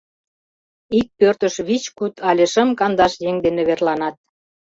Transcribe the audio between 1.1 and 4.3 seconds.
пӧртыш вич-куд але шым-кандаш еҥ дене верланат.